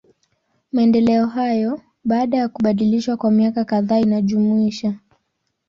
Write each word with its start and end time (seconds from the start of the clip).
Maendeleo 0.71 1.25
hayo, 1.27 1.81
baada 2.03 2.37
ya 2.37 2.47
kubadilishwa 2.49 3.17
kwa 3.17 3.31
miaka 3.31 3.65
kadhaa 3.65 3.99
inajumuisha. 3.99 4.99